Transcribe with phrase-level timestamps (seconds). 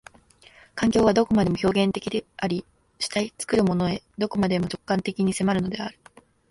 [0.73, 2.65] 環境はどこまでも表現的であり、
[2.97, 5.99] 主体へ、作るものへ、どこまでも直観的に迫るのである。